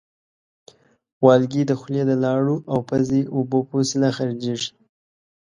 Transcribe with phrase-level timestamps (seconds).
[1.25, 4.71] والګی د خولې د لاړو او پزې اوبو په وسیله خارجېږي.